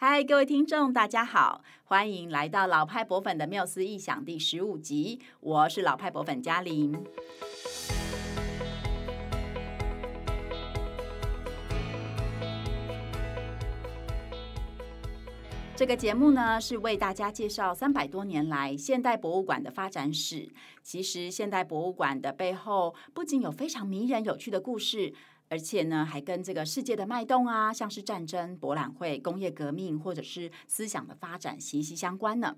[0.00, 7.04] 嗨，各位听众，大家好，欢迎来到老派博粉的缪斯异想第十五集，我是老派博粉嘉玲。
[15.74, 20.48] 这个节目呢，是为大家介绍三百多年来现代博物馆的发展史。
[20.80, 25.12] 其实，现代博物馆的背后不仅有非常迷人有趣的故事。
[25.48, 32.56] 而且呢，还跟这个世界的脉动啊，像是战争、博览会、工业革命，或者是思想的发展息息相关呢。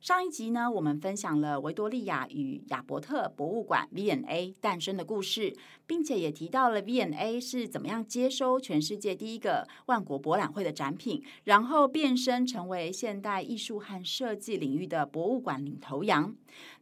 [0.00, 5.56] 上一集呢，我们分享了维多利亚与亚伯特博物馆 V&A 诞生的故事，
[5.88, 16.32] 并且也提到了 V&A 是怎么样接收全世界第一个万国博览会的展品，然后变身成为现代艺术和设计领域的博物馆领头羊。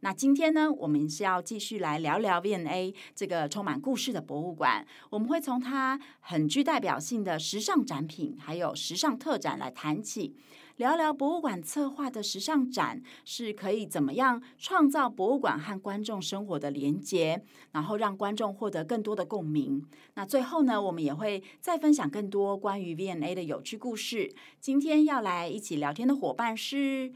[0.01, 10.35] 那今天呢，我们是要继续来聊聊 V&A 这个充满故事的博物馆，我们会从它很具代表性的时尚展品，还有时尚特展来谈起。
[10.77, 19.83] 聊聊博物馆策划的时尚展是可以怎么样创造博物馆和观众生活的连接，然后让观众获得更多的共鸣。
[20.13, 24.31] 那最后呢，我们也会再分享更多关于 V&A 的有趣故事。
[24.59, 27.11] 今天要来一起聊天的伙伴是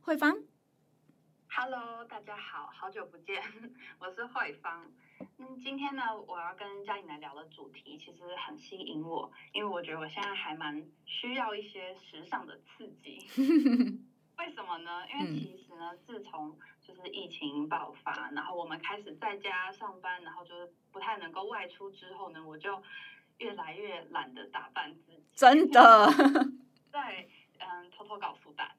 [0.00, 0.49] 慧芳。
[1.52, 3.42] Hello，大家好，好久不见，
[3.98, 4.86] 我是慧芳。
[5.38, 13.18] 嗯，今天呢，我要跟嘉颖来聊的主题其实很吸引我，因为我觉得我现在还蛮需要一些时尚的刺激。
[14.38, 15.02] 为什么呢？
[15.12, 22.80] 因为其实呢，自从就是疫情爆发，然后我们开始在家上班，然后就是不太能够外出之后呢，我就
[23.38, 25.24] 越来越懒得打扮自己。
[25.34, 26.08] 真的。
[26.92, 27.28] 对。
[27.62, 28.74] 嗯，偷偷告诉大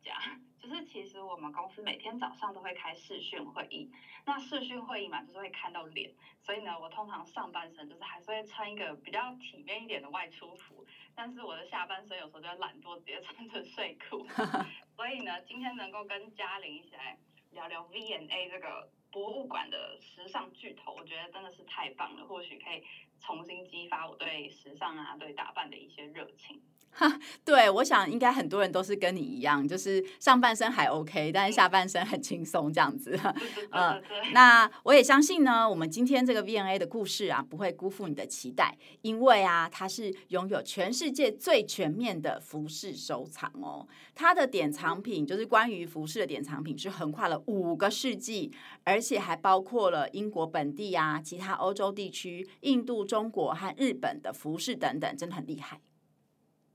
[1.02, 3.92] 其实我们公司每天早上都会开视讯会议。
[4.24, 10.86] 那视讯会议嘛，就是会看到脸，所以呢，我通常上半身就是还是会穿一个比较体面一点的外出服，
[11.16, 14.28] 但是我的下半身有时候就会懒惰，直接穿着睡裤。
[14.96, 17.18] 所以呢，今天能够跟嘉玲一起来
[17.50, 22.84] 聊聊 V&A 这个博物馆的时尚巨头，我觉得真的是太棒了，或许可以
[23.20, 26.62] 重新激发我对时尚啊、对打扮的一些热情。
[26.92, 33.18] 哈， 对，我想应该很多人都是跟你一样，就是上半身还 OK，但是下半身很轻松这样子。
[33.72, 34.00] 呃，
[34.34, 43.88] 那我也相信呢，我们今天这个 V N A 的故事啊，不会辜负你的期待，因为啊，它是拥有全世界最全面的服饰收藏哦。
[44.14, 48.52] 它的典藏品就是关于服饰的典藏品，是横跨了五个世纪，
[48.84, 55.80] 而且还包括了英国本地啊、其他欧洲地区、印度、中国和日本的服饰等等，真的很厉害。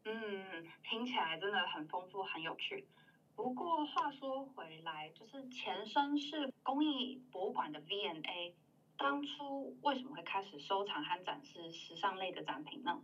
[0.08, 2.86] 嗯，听起来真的很丰富，很有趣。
[3.34, 8.54] 不过话说回来，就是前身是工艺博物馆的 V&A，
[8.96, 13.00] 当初为什么会开始收藏和展示时尚类的展品呢？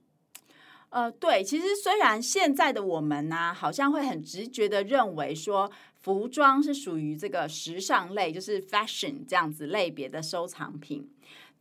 [0.90, 11.10] 呃，对，其实虽然现在的我们呢、好像会很直觉的认为说，服装是属于这个时尚类，就是 fashion 这样子类别的收藏品。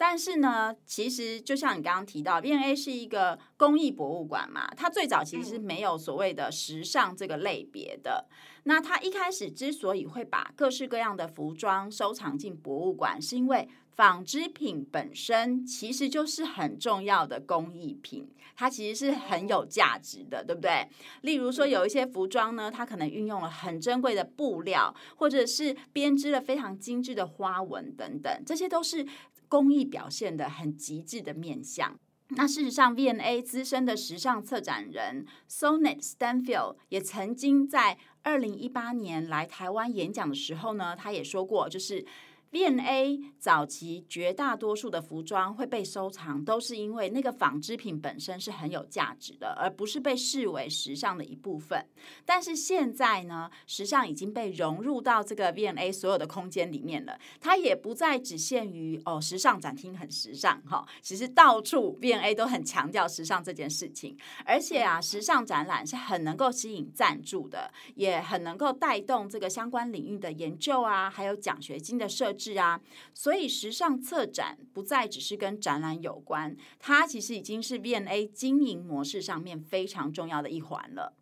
[0.01, 8.25] 但是呢，其实就像你刚刚提到，V&A 是一个工艺博物馆嘛，它最早其实是没有所谓的时尚这个类别的。
[8.63, 20.87] 那它一开始之所以会把各式各样的服装收藏进博物馆，是因为纺织品本身其实就是很重要的工艺品，它其实是很有价值的，对不对？
[21.21, 29.05] 例如说，有一些服装呢，它可能运用了很珍贵的布料，或者是编织了非常精致的花纹等等，这些都是。
[29.51, 31.99] 工艺表现的很极致的面相。
[32.29, 42.05] 那事实上，V&A 资深的时尚策展人 Sonnet Stanfield 也曾经在二零一八年来台湾演讲的时候呢，他也说过，就是。
[42.51, 51.87] V&A 早期绝大多数的服装会被收藏，都是因为那个纺织品本身是很有价值的，而不是被视为时尚的一部分。
[52.25, 72.40] 但是现在呢，时尚已经被融入到这个 V&A 所有的空间里面了，它也不再只限于哦，时尚展厅很时尚哈，其实到处 V&A 都很强调时尚这件事情，而且啊，时尚展览是很能够吸引赞助的，也很能够带动这个相关领域的研究啊，还有奖学金的设置。
[72.41, 72.81] 是啊，
[73.13, 81.13] 所以时尚策展不再只是跟展览有关，它其实已经是 V&A 经营模式上面非常重要的一环了。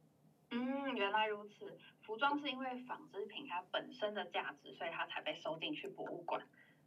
[0.51, 1.77] 嗯，原来如此。
[2.01, 6.42] 服装是因为纺织品它本身的价值，所以它才被收进去博物馆。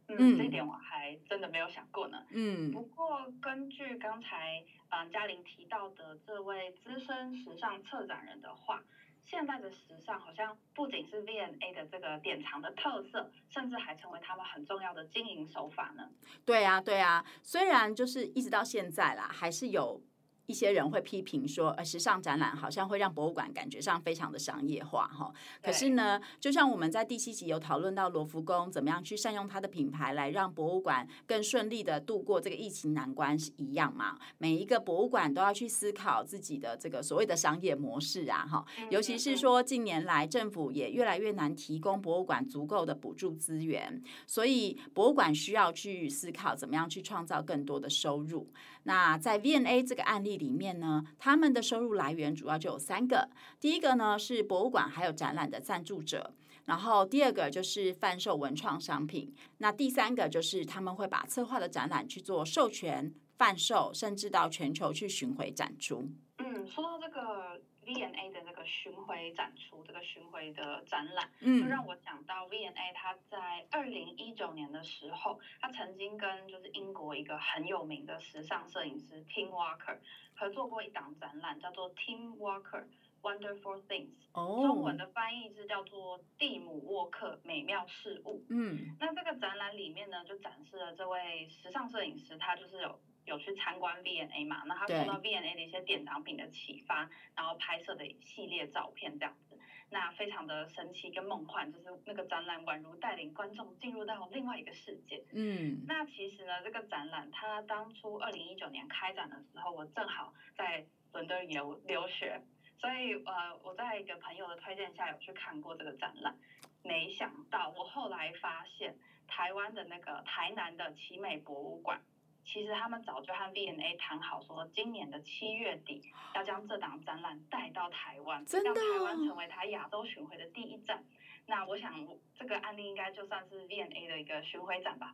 [0.07, 2.17] 嗯，嗯，这一点我还真的没有想过呢。
[2.31, 8.81] 嗯，不过根据刚才嗯嘉玲提到的这位资深时尚策展人的话。
[9.25, 16.09] 现在的时尚好像不仅是 V&A 的这个典藏的特色，甚至还成为他们很重要的经营手法呢。
[16.45, 20.01] 对呀，对呀，虽然就是一直到现在啦，还是有
[20.47, 25.31] 一些人会批评说，呃，时尚展览好像会让博物馆感觉上非常的商业化，哈。
[25.61, 34.17] 可是呢，就像我们在第七集有讨论到罗浮宫怎么样去善用它的品牌来让博物馆更顺利的度过这个疫情难关是一样嘛。
[34.37, 38.65] 每一个博物馆都要去思考自己的这个所谓的商业模式啊，哈。
[38.89, 48.51] 尤其是说近年来政府也越来越难提供博物馆足够的补助资源，所以博物馆需要去思考怎么样去创造更多的收入。
[48.85, 53.29] 那在 V&A 这个案例里面呢，他们的收入来源主要就有三个。
[53.59, 56.33] 第一个呢是博物馆还有展览的赞助者，
[56.65, 66.09] 然后第二个就是贩售文创商品，那第三个就是他们会把策划的展览去做授权、贩售，甚至到全球去巡回展出。
[66.37, 67.61] 嗯，说到这个。
[67.85, 79.97] V&A 的这个巡回展出，这个巡回的展览，嗯，就让我想到 V&A，他在二零一九年的时候，他曾经跟就是英国一个很有名的时尚摄影师 Tim Walker
[80.35, 82.85] 合作过一档展览，叫做 Tim Walker
[83.21, 88.43] Wonderful Things，哦，中文的翻译是叫做蒂姆沃克美妙事物。
[88.49, 92.99] 嗯，那这个展览里面呢，就展示了这位时尚摄影师，他就是有。
[93.25, 94.63] 有去参观 V&A 嘛？
[94.65, 99.57] 那他受到 V&A 的一些典藏品的启发，然后拍摄的一系列照片这样子，
[99.89, 105.23] 那非常的神奇跟梦幻，就是那个展览宛如带领观众进入到另外一个世界。
[105.31, 112.41] 嗯，那其实呢，这个展览它当初二零一九年开展的时候，我正好在伦敦留留学，
[112.79, 116.35] 所以呃，我在一个朋友的推荐下有去看过这个展览。
[116.83, 118.93] 没想到我后来发现，
[119.27, 122.01] 台湾的那个台南的奇美博物馆。
[122.45, 126.01] 其实他们早就和 V&A 谈好，说今年的七月底
[126.35, 128.45] 要将这档展览带到台湾？
[128.63, 131.03] 让台湾成为他亚洲巡回的第一站。
[131.45, 131.93] 那我想
[132.37, 135.13] 这个案例应该就算是 V&A 的一个巡回展吧。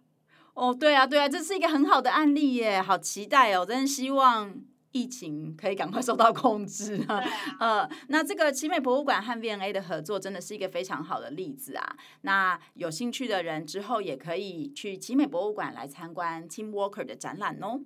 [0.53, 4.53] 哦，对啊，对啊，这是一个很好的案例耶，好期待哦，真的希望。
[4.91, 7.21] 疫情可以赶快受到控制 啊！
[7.59, 11.95] 呃，那这个奇美博物馆和 V&A 的合作真的是一个非常好的例子啊。
[12.21, 17.81] 那有兴趣的人之后也可以去奇美博物馆来参观 Tim Walker 的展览哦。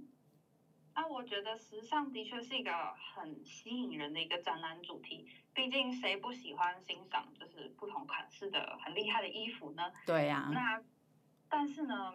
[0.93, 2.71] 啊，我觉得时尚的确是一个
[3.15, 5.27] 很吸引人的一个展览主题。
[5.53, 9.83] 毕竟谁不喜欢欣赏就是不同款式的很厉害的衣服呢？
[10.05, 10.51] 对呀、啊。
[10.53, 10.81] 那
[11.49, 12.13] 但是呢，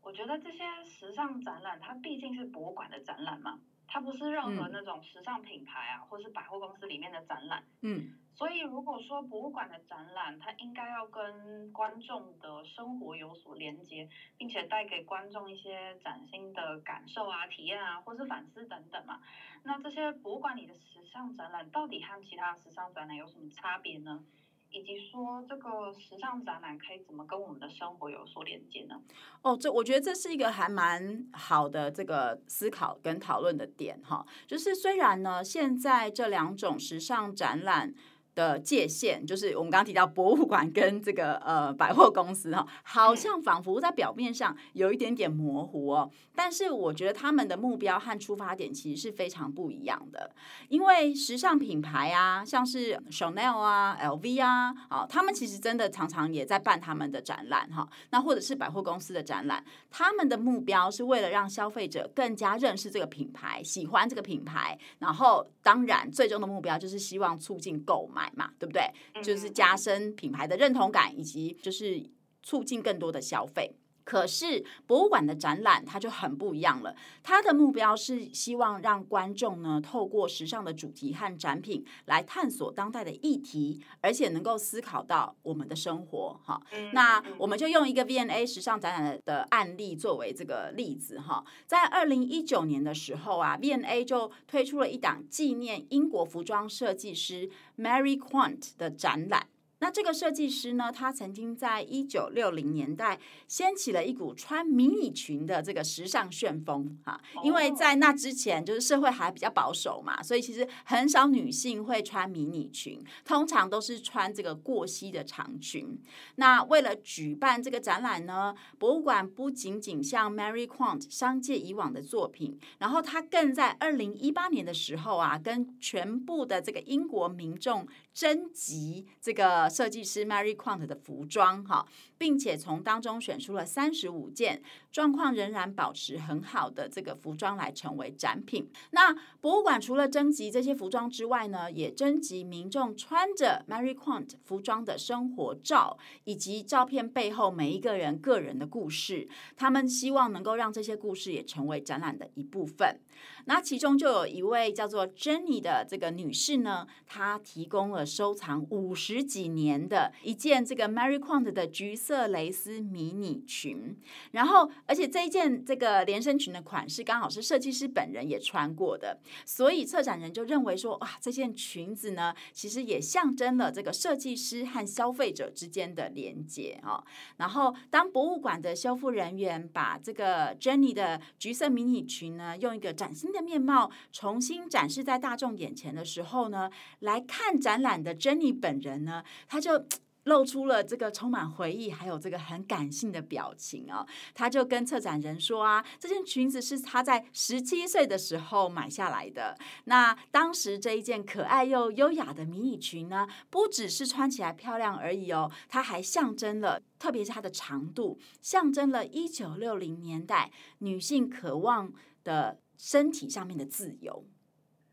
[0.00, 3.58] 我觉得这些时尚展览它毕竟是博物馆的展览嘛。
[3.92, 7.62] 它不是任何那种时尚品牌啊，嗯、或是百货公司里面的展览。
[7.82, 14.08] 嗯，所以如果说博物馆的展览，它应该要跟观众的生活有所连接，
[14.38, 19.20] 并且带给观众一些崭新的感受啊、体验啊，或是反思等等嘛。
[19.62, 24.24] 那这些博物馆里的时尚展览，到底和其他时尚展览有什么差别呢？
[24.72, 29.00] 以及说这个时尚展览可以怎么跟我们的生活有所连接呢？
[29.42, 34.26] 哦，这我觉得这是一个还蛮好的这个思考跟讨论的点哈。
[34.46, 37.94] 就是虽然呢，现在这两种时尚展览。
[38.34, 46.10] 的界限就是我们刚刚提到博物馆跟这个呃百货公司哈，好像仿佛在表面上有一点点模糊哦。
[46.34, 50.34] 但是我觉得他们的目标和出发点其实是非常不一样的。
[50.68, 57.86] 因为时尚品牌啊，像是 Chanel 啊、LV 啊，哦，他们其实真的常常也在办他们的展览哈。
[58.10, 68.21] 那或者是百货公司的展览，他们的目标是为了让消费者更加认识这个品牌，喜欢这个品牌，然后当然最终的目标就是希望促进购买。
[68.34, 68.82] 嘛，对不对？
[69.22, 72.04] 就是加深品牌的认同感，以及就是
[72.42, 73.74] 促进更多的消费。
[74.04, 86.40] 可是博物馆的展览它就很不一样了，它的目标是希望让观众呢透过时尚的主题和展品来探索当代的议题，而且能够思考到我们的生活。
[86.44, 86.60] 哈，
[86.92, 99.46] 那我们就用一个 V&A 时尚展览的案例作为这个例子哈，在二零一九年的时候啊，V&A 就推出了一档纪念英国服装设计师 Mary Quant 的展览。
[99.82, 115.98] 那这个设计师呢，他曾经在一九六零年代掀起了一股穿迷你裙的这个时尚旋风哈，因为在那之前就是社会还比较保守嘛，所以其实很少女性会穿迷你裙，通常都是穿这个过膝的长裙。
[116.36, 129.70] 那为了举办这个展览呢，博物馆不仅仅向 Mary Quant 商借以往的作品，然后他更在二零一八年的时候啊，跟全部的这个英国民众征集这个。
[129.72, 131.86] 设计师 Mary Quant 的服装哈，
[132.18, 138.70] 并且从当中选出了三十五件状况仍然保持很好的这个服装来成为展品。
[138.90, 149.26] 那博物馆除了征集这些服装之外呢，也征集民众穿着 Mary Quant 服装的生活照，以及照片背后每一个人个人的故事。
[149.56, 153.00] 他们希望能够让这些故事也成为展览的一部分。
[153.46, 163.96] 那其中就有一位叫做 Jenny 的这个女士呢，她提供了收藏五十几年的一件这个 Mary Quant 的橘色蕾丝迷你裙，
[164.32, 177.02] 然后而且这一件这个连身裙的款式刚好是设计师本人也穿过的，所以策展人就认为说，哇，这件裙子呢，其实也象征了这个设计师和消费者之间的连接哦。
[177.36, 186.70] 然后当博物馆的修复人员把这个 Jenny 的橘色迷你裙呢，用一个崭新的面貌重新展示在大众眼前的时候呢，
[187.00, 189.84] 来看展览的 Jenny 本人呢，他就
[190.24, 194.06] 露出了这个充满回忆，还有这个很感性的表情哦。
[194.34, 199.58] 他就跟策展人说啊，这件裙子是他在十七岁的时候买下来的。
[199.84, 214.24] 那当时这一件可爱又优雅的迷你裙呢，不只是穿起来漂亮而已哦，它还象征了，特别是它的长度，象征了一九六零年代女性渴望的身体上面的自由。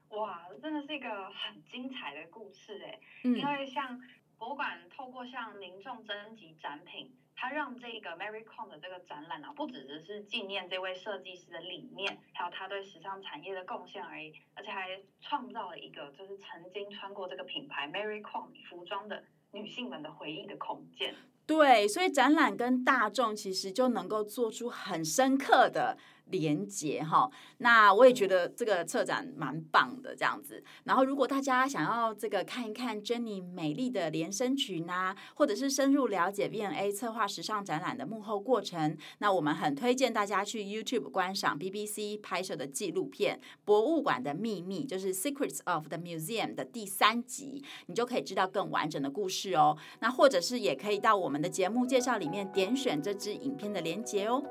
[0.10, 4.02] 哇，真的是一个很精彩的故事哎，嗯，因为像。
[4.39, 21.13] 博物馆透过向民众征集展品，它让这个 Mary Quant 的这个展览啊，不只只是纪念这位设计师的理念，还有他对时尚产业的贡献而已，而且还创造了一个就是曾经穿过这个品牌 Mary Quant 服装的女性们的回忆的空间。
[21.46, 25.98] 对，所以展览跟大众其实就能够做出很深刻的。
[26.30, 30.64] 连接哈，那我也觉得这个策展蛮棒的这样子。
[30.84, 49.78] 然后，如果大家想要这个看一看 Jenny 美丽的连身裙啊，或者是深入了解 V&A 策划时尚展览的幕后过程，那我们很推荐大家去 YouTube 观赏 BBC 拍摄的纪录片《博物馆的秘密》，就是 Secrets of the Museum 的第三集，你就可以知道更完整的故事哦。
[50.00, 54.44] 那或者是也可以到我们的节目介绍里面点选这支影片的连接哦。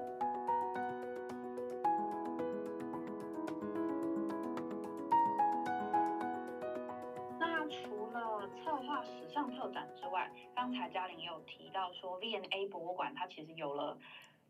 [12.01, 13.99] 说，V&A 博物馆它其实有了，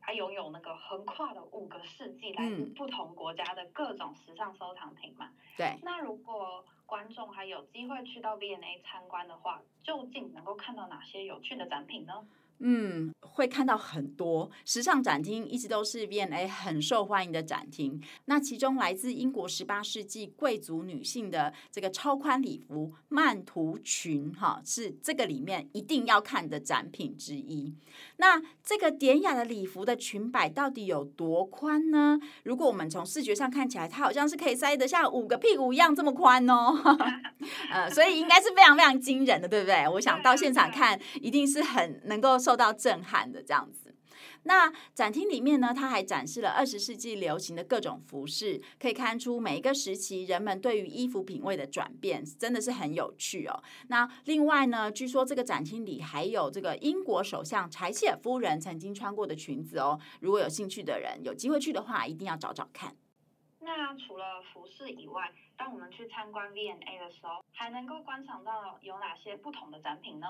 [0.01, 5.31] 它拥有那个横跨了五个世纪来自不同国家的各种时尚收藏品嘛。
[5.57, 5.79] 对。
[5.83, 12.27] 那如果观众还有机会去到 V&A 参观的话，究竟能够看到哪些有趣的展品呢？
[12.61, 18.03] 嗯，会看到很多时尚展厅，一直都是 V&A 很受欢迎的展厅。
[18.25, 27.73] 那其中来自英国十八世纪贵族女性的这个超宽礼服曼图裙，哈，是这个里面一定要看的展品之一。
[28.17, 32.19] 那这个典雅的礼服的裙摆到底有多宽呢？
[32.43, 36.77] 如果我们从视觉上看起来，它好像是可以塞得下五个屁股一样这么宽哦。
[37.71, 39.87] 呃，所以应该是非常非常惊人的，对不对？
[39.89, 42.37] 我想到现场看，一定是很能够。
[42.49, 43.95] 受到震撼的这样子，
[44.45, 53.63] 那展厅里面呢，它还展示了二十世纪流行的各种服饰，可以看出每一个时期人们对于衣服品味的转变，真的是很有趣哦。
[53.89, 60.01] 那另外呢，据说这个展厅里还有这个英国首相柴契尔夫人曾经穿过的裙子哦。
[60.21, 62.97] 如果有兴趣的人，有机会去的话，一定要找找看。
[63.61, 70.29] 那除了服饰以外，当我们去参观 VNA 的时候，还能够观赏到有哪些不同的展品呢？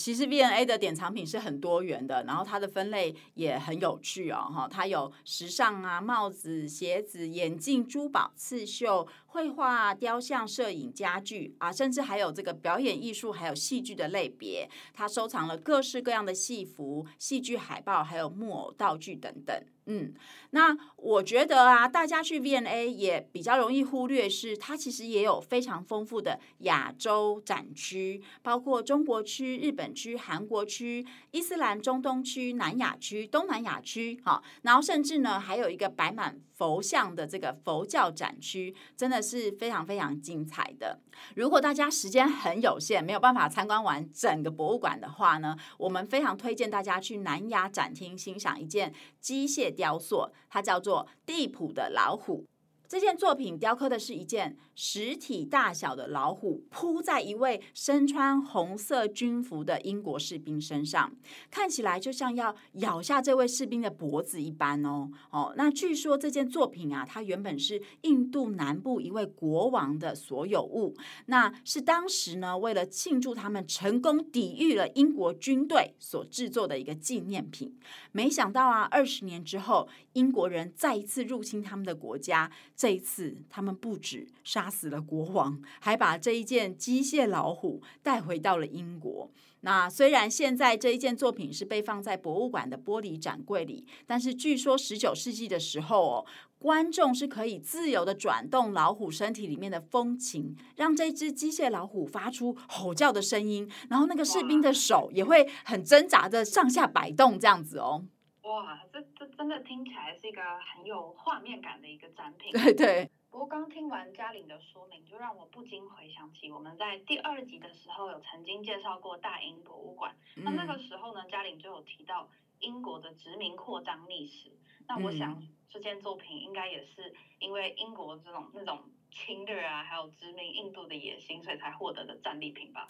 [0.00, 14.68] 其实 VNA 的典藏品是很多元的，然后它的分类也很有趣哦，哈，它有时尚啊、帽子、鞋子、眼镜、珠宝、刺绣、绘画、雕像、摄影、家具啊，甚至还有这个表演艺术，还有戏剧的类别。
[14.92, 19.56] 它收藏了各式各样的戏服、戏剧海报，还有木偶道具等等。
[19.86, 20.12] 嗯，
[20.50, 40.98] 那我觉得啊，大家去 V&A 也比较容易忽略是，它其实也有非常丰富的亚洲展区，包括中国区、日本区、韩国区、伊斯兰中东区、南亚区、东南亚区，好，然后甚至呢还有一个摆满佛像的这个佛教展区，真的是非常非常精彩的。
[41.34, 52.44] 如果大家时间很有限，没有办法参观完整个博物馆的话呢，我们非常推荐大家去南亚展厅欣赏一件机械雕塑，它叫做地普的老虎。
[52.90, 61.12] 这件作品雕刻的是一件实体大小的老虎扑在一位身穿红色军服的英国士兵身上，
[61.52, 65.54] 看起来就像要咬下这位士兵的脖子一般哦哦。
[65.56, 77.78] 那据说这件作品啊，它原本是印度南部一位国王的所有物，那是当时呢为了庆祝他们成功抵御了英国军队所制作的一个纪念品。
[78.10, 82.50] 没想到啊，二十年之后，英国人再一次入侵他们的国家。
[82.80, 89.30] 这一次，他们不止杀死了国王，还把这一件机械老虎带回到了英国。
[89.60, 96.26] 那虽然现在这一件作品是被放在博物馆的玻璃展柜里，但是据说十九世纪的时候哦，
[96.58, 108.06] 观众是可以自由的转动老虎身体里面的风琴，让这只机械老虎发出吼叫的声音，然后那个士兵的手也会很挣扎的上下摆动，这样子哦。
[108.50, 112.50] 哇，这这真的听起来是一个很有画面感的一个展品。
[112.52, 113.08] 对对。
[113.30, 120.16] 不过刚听完嘉玲的说明，就让我不禁回想起我们在第二集的时候有曾经介绍过大英博物馆。
[120.36, 122.28] 嗯、那那个时候呢，嘉玲就有提到
[122.58, 124.50] 英国的殖民扩张历史。
[124.88, 132.88] 那我想这件作品应该也是因为英国这种那种侵略啊，还有殖民印度的野心，所以才获得的战利品吧？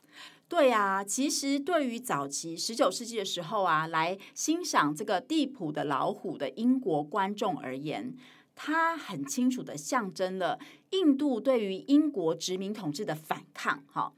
[0.48, 8.14] 对啊，其实对于早期十九世纪的时候啊，来欣赏这个地谱的老虎的英国观众而言。
[8.62, 10.58] 它很清楚地象征了
[10.90, 14.12] 印度对于英国殖民统治的反抗，哈。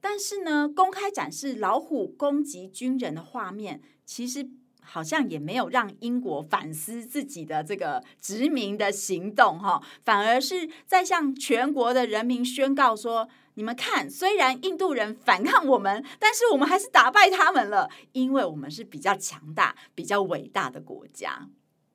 [0.00, 4.48] 但是呢，公开展示老虎攻击军人的画面，其实
[4.88, 9.82] 好像也没有让英国反思自己的这个殖民的行动，哈。
[10.04, 21.48] 反而是在向全国的人民宣告说：你们看，虽然印度人反抗我们，但是我们还是打败他们了，因为我们是比较强大、比较伟大的国家。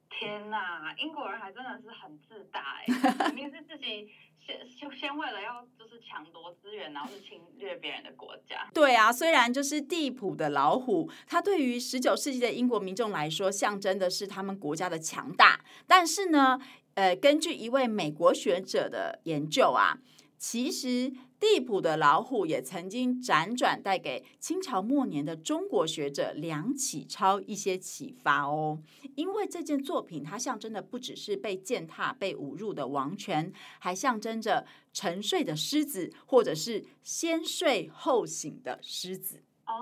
[0.09, 2.85] 天呐，英国人还真的是很自大哎，
[3.33, 4.07] 明明是自己
[4.45, 8.67] 先就先为了要就是抢夺资源，然后是侵略别人的国家。
[8.73, 16.59] 对啊，虽然就是地普的老虎，它对于十九世纪的英国民众来说，象征的是他们国家的强大，但是呢，
[16.95, 19.97] 呃，根据一位美国学者的研究啊，
[20.43, 21.13] 其实。
[21.39, 28.81] 地谱的老虎也曾经辗转带给清朝末年的中国学者梁启超一些启发哦。
[29.15, 39.43] 因为这件作品，它象征的不只是被践踏、被侮辱的王权，还象征着沉睡的狮子，或者是先睡后醒的狮子。
[39.65, 39.73] 哦，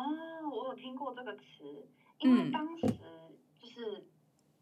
[0.51, 1.87] 我有听过这个词，
[2.21, 2.87] 因为当时
[3.61, 4.07] 就是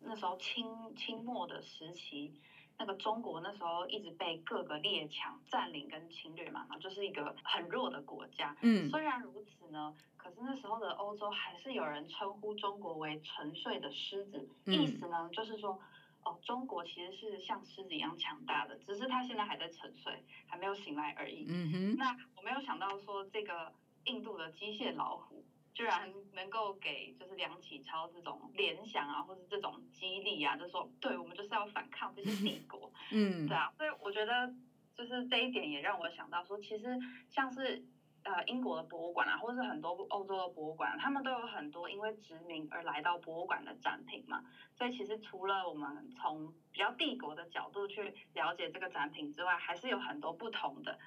[0.01, 0.65] 那时候清
[0.97, 2.33] 清末的时期。
[2.79, 8.55] 那个中国那时候一直被各个列强占领跟侵略嘛，就是一个很弱的国家。
[8.61, 15.77] 嗯，虽然如此呢，可是那时候的欧洲还是有人称呼中国为沉睡的狮子，嗯、意思呢就是说，
[16.23, 21.45] 哦，中国其实是像狮子一样强大的，只是它现在还在沉睡，还没有醒来而已。
[21.49, 23.73] 嗯哼，那我没有想到说这个
[24.05, 25.43] 印度的机械老虎。
[25.79, 34.53] 居然能够给就是梁启超这种联想啊，或者这种激励啊，就是说，对我们就是要反抗这些帝国， 嗯，对啊，所以我觉得
[34.93, 37.81] 就是这一点也让我想到说，其实像是
[38.23, 44.43] 呃英国的博物馆啊，或者是很多欧洲的博物馆，他们都有很多因为殖民而来到博物馆的展品嘛，
[44.77, 50.99] 所以其实除了我们从比较帝国的角度去了解这个展品之外，还是有很多不同的。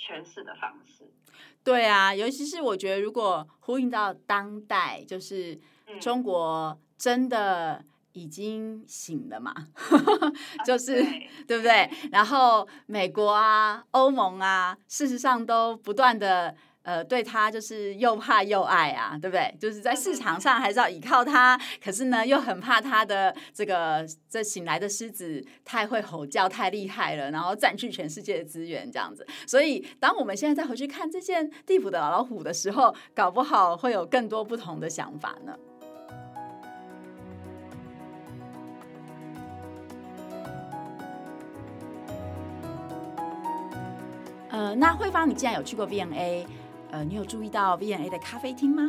[0.00, 1.04] 诠释的方式，
[1.62, 5.60] 对啊，尤其是我觉得，如果呼应到当代，就是
[6.00, 9.54] 中国真的已经醒了嘛，
[9.92, 10.34] 嗯、
[10.64, 11.02] 就是、
[11.46, 11.90] 对不对？
[12.10, 16.56] 然后美国啊、欧盟啊，事实上都不断的。
[16.82, 19.54] 呃，对他就是又怕又爱啊，对不对？
[19.60, 29.26] 就是在市场上还是要依靠他，可是呢，又很怕他的这个这醒来的狮子太会吼叫，太厉害了，然后占据全世界的资源这样子。
[29.46, 35.54] 所以，当我们现在再回去看这件地府的老虎的时候，搞不好会有更多不同的想法呢。
[44.48, 46.46] 呃，那慧芳，你既然有去过 V&A。
[46.92, 48.88] 呃，你有注意到 V&A 的咖啡厅吗？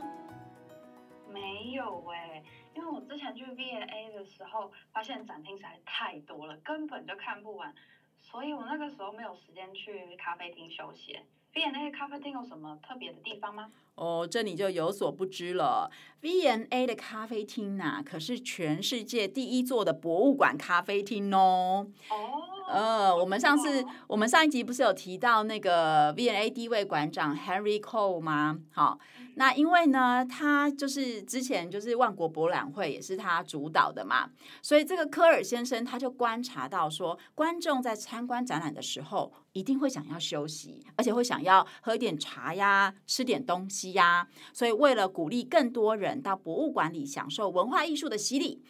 [1.32, 2.44] 没有哎、欸，
[2.76, 7.74] 因为我之前去 V&A 的时候，发现展厅实在太多了，根本就看不完，
[8.20, 11.20] 所以我那个时候没有时间去咖啡厅休息。
[11.54, 13.72] V&A 的咖啡厅有什么特别的地方吗？
[13.96, 15.92] 哦，这你就有所不知了。
[16.22, 21.88] V&A 的咖啡厅呐、啊，可是全世界第一座的博物馆咖啡厅哦。
[22.10, 22.42] 哦。
[22.72, 28.60] 呃，我们上次我们上一集不是有提到那个 V&A 第一位馆长 Henry Cole 吗？
[28.72, 28.98] 好，
[29.36, 34.30] 那因为呢，他就是之前就是万国博览会也是他主导的嘛，
[34.62, 48.64] 所以这个科尔先生他就观察到说，观众在参观展览的时候一定会想要休息，而且会想要喝一点茶呀，吃点东西呀，所以为了鼓励更多人到博物馆里享受文化艺术的洗礼。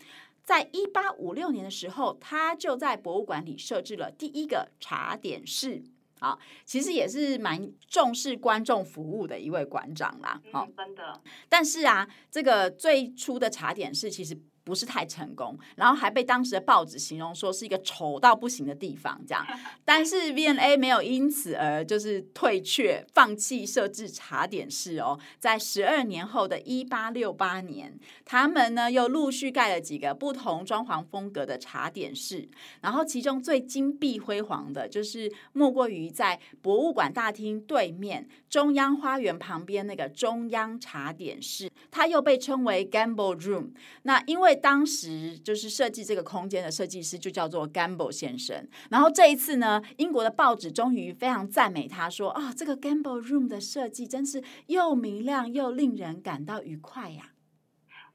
[0.51, 5.81] 在一八五六年的时候，他就在博物馆里设置了第一个茶点室。
[6.19, 10.41] 好，其实也是蛮重视观众服务的一位馆长啦。
[10.51, 11.21] 好，真的。
[11.47, 19.45] 但是啊，这个最初的茶点室其实不是太成功，然后还被当时的报纸形容说是一个丑到不行的地方，这样。
[19.83, 25.19] 但是 V&A 没有因此而就是退却，放弃设置茶点室哦。
[25.39, 32.47] 在十二年后的一八六八年，他们呢又陆续盖了几个不同装潢风格的茶点室，
[32.81, 43.71] 然后其中最金碧辉煌的，就是莫过于在博物馆大厅对面中央花园旁边那个中央茶点室，它又被称为 Gamble Room。
[44.03, 57.33] 那因为当时就是设计这个空间的设计师就叫做 Gamble 先生，然后这一次呢，英国的报纸终于非常赞美他说啊、哦，这个 Gamble Room 的设计真是又明亮又令人感到愉快呀！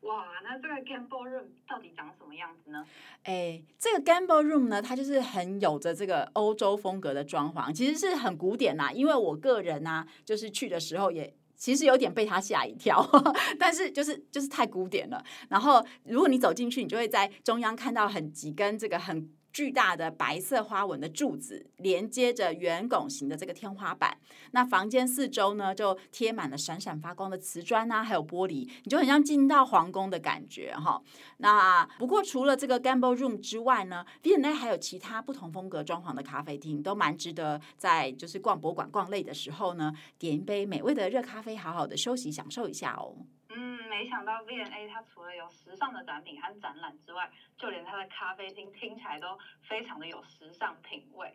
[0.01, 2.85] 哇，那这个 Gamble Room 到底长什么样子呢？
[3.25, 8.93] 哎，这个 Gamble Room 呢，它就是很有着这个欧洲风格的装潢，其实是很古典呐。
[8.93, 11.35] 因为我个人呢、啊，就是去的时候也。
[11.57, 13.05] 其实有点被他吓一跳，
[13.59, 15.25] 但是就是就是太古典了。
[15.49, 19.29] 然后如果你走进去，你就会在中央看到很几根这个很。
[19.57, 24.19] 巨大的白色花纹的柱子连接着圆拱形的这个天花板，
[24.51, 31.01] 那房间四周呢就贴满了闪闪发光的瓷砖啊，还有玻璃，你就很像进到皇宫的感觉哈。
[31.39, 43.17] 那不过除了这个 Gamble Room 之外呢，V&A 还有其他不同风格装潢的咖啡厅，都蛮值得在就是逛博物馆逛累的时候呢，点一杯美味的热咖啡，好好的休息享受一下哦。
[43.59, 51.35] 嗯，没想到 V&A 它除了有时尚的展品和展览之外，就连它的咖啡厅听起来都非常的有时尚品味。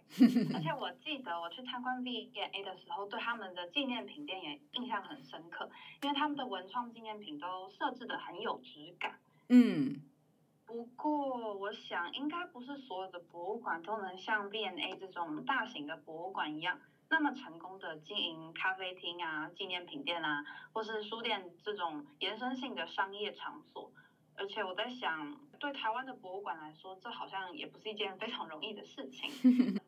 [0.54, 5.68] 而且我记得我去参观 V&A 的时候，对他们的纪念品店也印象很深刻，
[6.04, 9.18] 因为他们的文创纪念品都设置的很有质感。
[9.50, 10.00] 嗯，
[10.68, 16.80] 不过我想应该不是所有的博物馆都能像 V&A 这种大型的博物馆一样。
[17.12, 23.92] 那么成功的经营咖啡厅啊、纪念品店啊，或是书店这种延伸性的商业场所，
[24.36, 29.30] 而且我在想，对台湾的博物馆来说，这好像也不是一件非常容易的事情。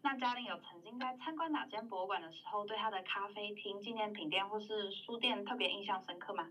[0.02, 6.50] 那嘉玲有曾经在参观哪间博物馆的时候，对他的咖啡厅、纪念品店或是书店特别印象深刻吗？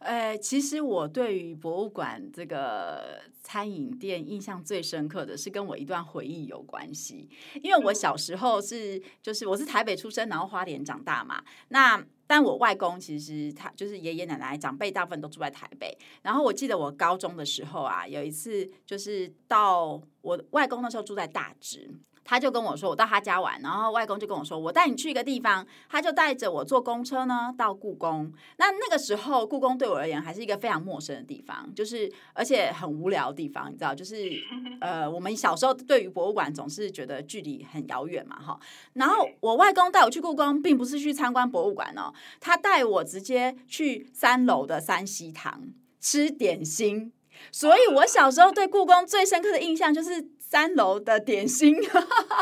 [0.00, 7.28] 呃，其实我对于博物馆这个餐饮店印象最深刻的是跟我一段回忆有关系，
[7.62, 11.42] 因为我小时候是就是我是台北出生，然后花莲长大嘛。
[11.68, 15.98] 那但我外公其实他就是爷爷奶奶长辈大部分都住在台北。
[16.22, 21.90] 然后我记得我高中的时候啊，有一次就是到我外公那时候住在大直。
[22.22, 25.66] 他就跟我说，我到他家玩，然后外公就跟我说，我带你去一个地方。
[25.88, 28.30] 他就带着我坐公车呢到故宫。
[28.58, 34.30] 那那个时候，故宫对我而言还是一个非常陌生的地方，就是而且很无聊的地方，你知道，就是
[34.80, 38.60] 呃，我们小时候对于博物馆总是觉得距离很遥远嘛，哈。
[38.92, 45.62] 然后我外公带我去故宫，并不是去参观博物馆哦，他带我直接去三楼的三希堂
[45.98, 47.12] 吃点心。
[47.52, 50.30] 所以我小时候对故宫最深刻的印象就是。
[50.50, 51.76] 三楼的点心，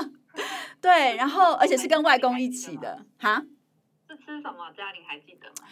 [0.80, 3.44] 对，然后而且是跟外公一起的，哈？
[4.08, 4.72] 是吃什么？
[4.74, 5.68] 嘉玲还记得吗？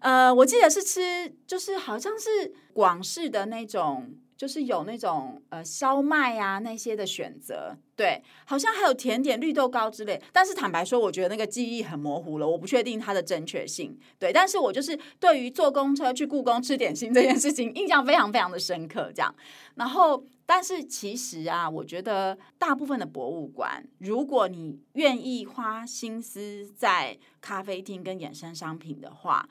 [0.00, 4.14] 呃，我记得是吃，就是好像是广式的那种。
[4.40, 10.18] 就是有那种呃烧麦啊那些的选择，对，好像还有甜点绿豆糕之类。
[10.32, 13.94] 但是坦白说，我觉得那个记忆很模糊了，我不确定它的正确性。
[14.18, 19.12] 对，但是我就是对于坐公车去故宫吃点心这件事情印象非常非常的深刻。
[19.14, 19.34] 这样，
[19.74, 29.46] 然后但是其实啊，我觉得大部分的博物馆，如果你愿意花心思在咖啡厅跟衍生商品的话，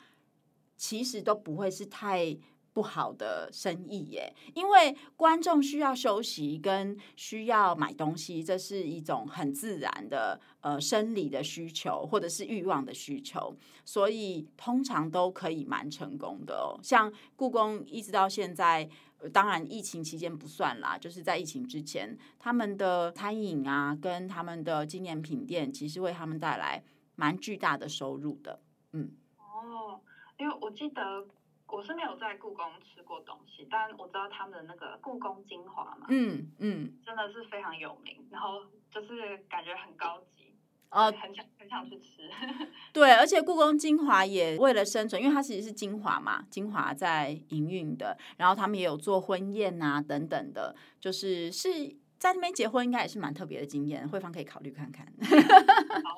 [0.75, 2.35] 其实都不会是太。
[2.73, 16.79] 不好的生意耶，因为观众需要休息跟需要买东西，这是一种很自然的呃生理的需求或者是欲望的需求，所以通常都可以蛮成功的哦。
[16.83, 18.87] 像故宫一直到现在，
[19.33, 26.83] 当然疫情期间不算啦，就是在疫情之前，他们的餐饮啊跟他们的纪念品店，其实为他们带来
[27.15, 28.59] 蛮巨大的收入的。
[28.93, 29.99] 嗯，哦，
[30.37, 31.25] 因为我记得。
[31.71, 40.53] 我是没有在故宫吃过东西，但我知道他们的那个故宫精华嘛，嗯嗯，真的是非常有名，然后就是感觉很高级，
[40.89, 42.29] 呃，很想很想去吃。
[42.91, 51.69] 对，而且故宫精华也为了生存，因为它其实是精华嘛，精华在营运的，然后他们也有做婚宴啊等等的，就是是
[52.17, 55.05] 在那边结婚，应该也是蛮特别的经验，慧芳可以考虑看看。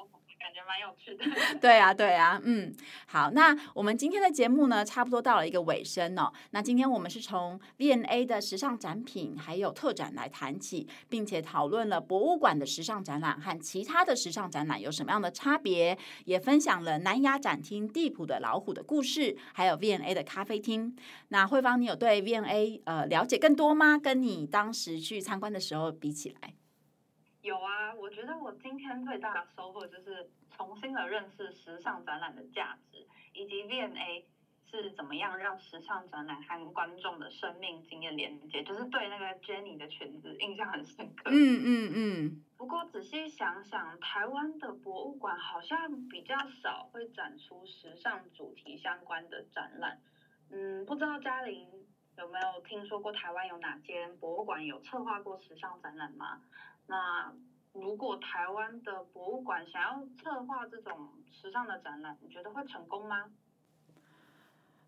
[0.71, 1.25] 蛮有趣的。
[1.60, 2.73] 对啊，对啊，嗯，
[3.07, 6.31] 好，那我们今天的节目呢，差不多到了一个尾声哦。
[6.51, 20.95] 那今天我们是从 V N A 的时尚展品还有特展来谈起，并且讨论了博物馆的时尚展览和其他的时尚展览有什么样的差别，也分享了南雅展厅地普的老虎的故事，还有 V N A 的咖啡厅。
[21.27, 23.97] 那慧芳，你有对 V N A 呃了解更多吗？
[23.97, 26.53] 跟你当时去参观的时候比起来？
[27.41, 34.25] 有啊，我觉得我今天最大的收获就是重新的认识时尚展览的价值，以及 V&A
[34.69, 41.32] 是怎么样让时尚展览和观众的生命经验连接，就是对那个 Jenny 的裙子印象很深刻。
[41.32, 42.43] 嗯嗯嗯。
[42.58, 49.99] 不过仔细想想，台湾的博物馆好像比较少会展出时尚主题相关的展览。
[50.51, 51.67] 嗯，不知道嘉玲
[52.19, 56.39] 有没有听说过台湾有哪间博物馆有策划过时尚展览吗？
[56.91, 57.34] 那
[57.71, 63.32] 如果台湾的博物馆想要策划这种时尚的展览，你觉得会成功吗？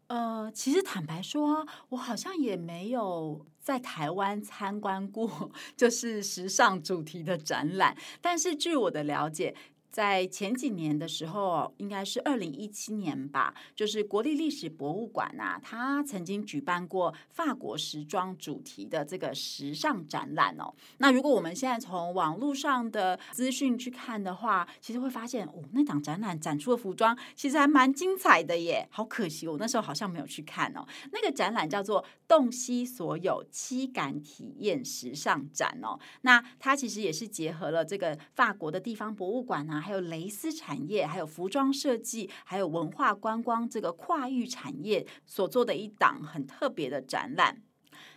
[0.08, 7.96] 呃，其实坦白说，我好像也没有在台湾参观过， 就是时尚主题的展览。
[8.22, 9.56] 但是据我的了解，
[9.94, 20.74] 在前几年的时候，应该是二零一七年吧，就是国立历史博物馆啊，它曾经举办过法国时装主题的这个时尚展览哦。
[20.98, 28.88] 那如果我们现在从网络上的资讯去看的话，其实会发现哦，那档展览展出的服装其实还蛮精彩的耶。
[28.90, 30.84] 好可惜，我那时候好像没有去看哦。
[31.12, 36.00] 那个展览叫做“洞悉所有七感体验时尚展”哦。
[36.22, 39.83] 那它其实也是结合了这个法国的地方博物馆啊。
[39.84, 47.62] 还有蕾丝产业，还有服装设计，还有文化观光这个跨域产业所做的一档很特别的展览。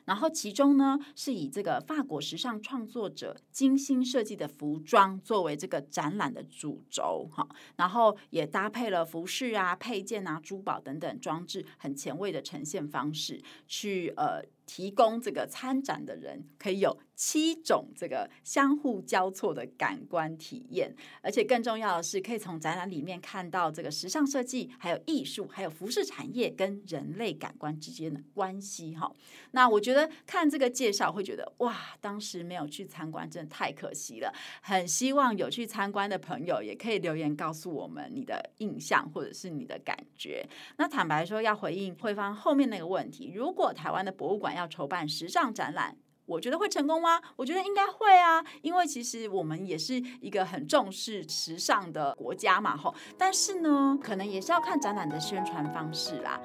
[0.05, 14.43] 然后其中呢，是以这个法国时尚创作者精心设计的服装作为这个展览的主轴哈，然后也搭配了服饰啊、配件啊、珠宝等等装置，很前卫的呈现方式，去呃。
[14.67, 28.95] 提供这个参展的人可以有七种这个相互交错的感官体验，而且更重要的是，可以从展览里面看到这个时尚设计、还有艺术、还有服饰产业跟人类感官之间的关系。
[28.95, 29.11] 哈，
[29.53, 34.31] 那我觉得看这个介绍会觉得哇，当时没有去参观真的太可惜了。
[34.61, 40.47] 很希望有去参观的朋友也可以留言告诉我们你的印象或者是你的感觉。
[40.77, 47.21] 那坦白说，要回应慧芳后面那个问题，如果台湾的博物馆要筹办时尚展览，我觉得会成功吗？
[47.37, 52.95] 我觉得应该会啊，因为其实我们也是一个很重视时尚的国家嘛，吼。
[53.17, 56.41] 但是呢，可能也是要看展览的宣传方式啦。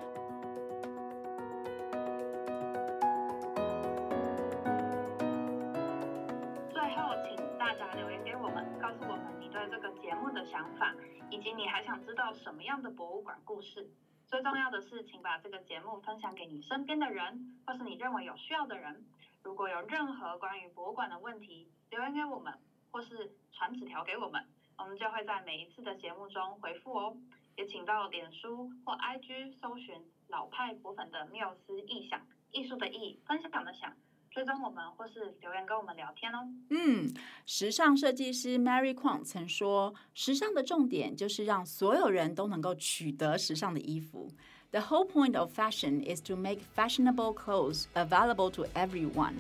[6.72, 10.94] 最后，请大家留言给我们，告诉我们你对这个节目的想法，
[11.32, 13.90] 以及你还想知道什么样的博物馆故事。
[14.32, 19.04] 最重要的是，请把这个节目分享给你身边的人，或是你认为有需要的人。
[19.44, 22.58] 如果有任何关于博物馆的问题，留言给我们，
[22.92, 24.42] 或是传纸条给我们，
[24.78, 27.18] 我们就会在每一次的节目中回复哦。
[27.58, 33.94] 也请到脸书或 IG 搜寻“老派博粉”的妙思意想，艺术的艺，分享的想。
[34.32, 36.48] 追踪我们，或是留言跟我们聊天哦。
[36.70, 37.14] 嗯，
[37.46, 44.32] 时尚设计师 Mary Kwong 曾说：“时尚的重点就是让所有人都能够取得时尚的衣服。
[44.72, 49.34] The whole point of fashion is to make fashionable clothes available to everyone。”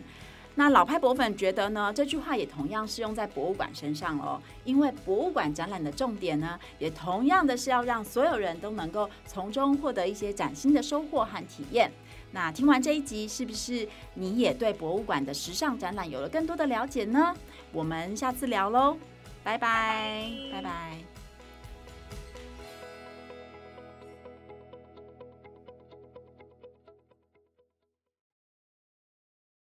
[0.54, 1.94] 那老派博粉觉得呢？
[1.96, 4.42] 这句话也同样适用在博物馆身上哦。
[4.66, 11.90] 因为博物馆展览的重点呢，也同样的是要让所有人都能够从中获得一些崭新的收获和体验。
[12.32, 17.36] 那听完这一集，是不是你也对博物馆的时尚展览有了更多的了解呢？
[17.72, 18.98] 我们下次聊喽，
[19.44, 21.11] 拜拜，拜拜。